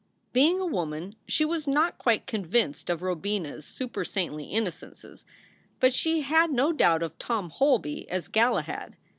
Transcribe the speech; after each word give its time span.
Being 0.33 0.59
a 0.59 0.65
woman, 0.65 1.13
she 1.27 1.45
was 1.45 1.67
not 1.67 1.99
quite 1.99 2.25
convinced 2.25 2.89
of 2.89 3.03
Robina 3.03 3.57
s 3.57 3.65
supersaintly 3.67 4.49
innocences, 4.51 5.25
but 5.79 5.93
she 5.93 6.21
had 6.21 6.49
no 6.51 6.73
doubt 6.73 7.03
of 7.03 7.19
Tom 7.19 7.51
Holby 7.51 8.09
as 8.09 8.27
Galahad. 8.27 8.97